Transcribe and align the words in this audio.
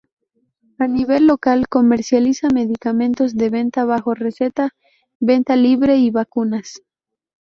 A 0.79 0.87
nivel 0.87 1.27
local, 1.27 1.59
comercializa 1.69 2.47
medicamentos 2.51 3.35
de 3.37 3.51
venta 3.51 3.85
bajo 3.85 4.15
receta, 4.15 4.71
venta 5.19 5.55
libre 5.55 5.97
y 5.97 6.09
vacunas. 6.09 6.81